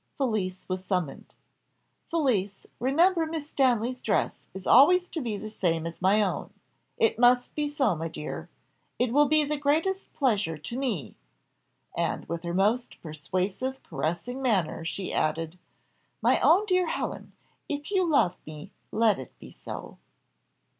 [0.17, 1.35] Felicie was summoned.
[2.09, 6.51] "Felicie, remember Miss Stanley's dress is always to be the same as my own.
[6.97, 8.49] It must be so, my dear.
[8.97, 11.13] It will be the greatest pleasure to me,"
[11.95, 15.59] and with her most persuasive caressing manner, she added,
[16.19, 17.33] "My own dear Helen,
[17.69, 19.99] if you love me, let it be so."